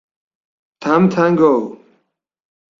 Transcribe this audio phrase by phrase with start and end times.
[0.81, 1.53] Tam Tam Go!